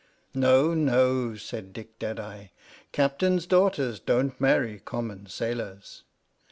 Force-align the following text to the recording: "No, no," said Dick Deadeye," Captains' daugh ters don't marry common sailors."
"No, 0.33 0.73
no," 0.73 1.35
said 1.35 1.73
Dick 1.73 1.99
Deadeye," 1.99 2.47
Captains' 2.91 3.45
daugh 3.45 3.69
ters 3.71 3.99
don't 3.99 4.41
marry 4.41 4.79
common 4.83 5.27
sailors." 5.27 6.05